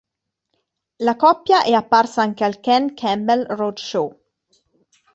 La 0.97 1.15
coppia 1.15 1.61
è 1.63 1.73
apparsa 1.73 2.23
anche 2.23 2.43
al 2.43 2.59
Ken 2.59 2.95
Campbell 2.95 3.45
Road 3.53 3.77
Show. 3.77 4.19